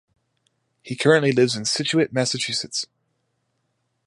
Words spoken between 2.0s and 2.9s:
Massachusetts.